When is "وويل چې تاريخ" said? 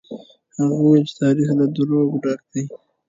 0.77-1.49